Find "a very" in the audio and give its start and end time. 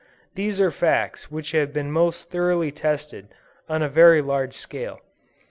3.83-4.19